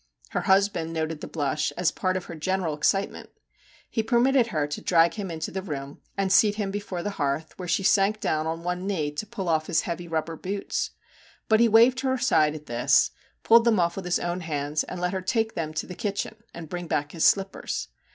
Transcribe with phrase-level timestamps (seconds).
[0.29, 3.29] Her husband noted the blush as part of her general excitement.
[3.87, 7.53] He permitted her to drag him into the room and seat him before the hearth,
[7.59, 10.89] where she sank down on one knee to pull off his heavy rubber boots.
[11.47, 13.11] But he waved her aside at this,
[13.43, 16.37] pulled them off with his own hands, and let her take them to the kitchen
[16.51, 17.87] and bring back his slippers.